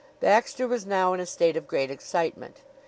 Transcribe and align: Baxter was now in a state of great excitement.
Baxter 0.19 0.67
was 0.67 0.83
now 0.83 1.13
in 1.13 1.19
a 1.19 1.27
state 1.27 1.55
of 1.55 1.67
great 1.67 1.91
excitement. 1.91 2.61